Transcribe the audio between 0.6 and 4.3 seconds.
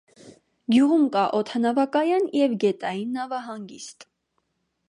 Գյուղում կա օդանավակայան և գետային նավահանգիստ։